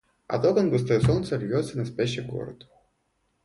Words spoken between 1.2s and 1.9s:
льется на